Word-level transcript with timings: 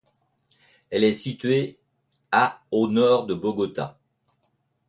Elle 0.89 1.03
est 1.03 1.13
située 1.13 1.77
à 2.31 2.63
au 2.71 2.87
nord 2.87 3.27
de 3.27 3.35
Bogota. 3.35 3.99